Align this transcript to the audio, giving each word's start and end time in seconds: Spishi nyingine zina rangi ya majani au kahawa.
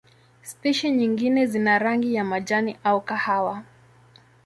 Spishi 0.41 0.91
nyingine 0.91 1.45
zina 1.45 1.79
rangi 1.79 2.13
ya 2.15 2.23
majani 2.23 2.77
au 2.83 3.01
kahawa. 3.01 3.63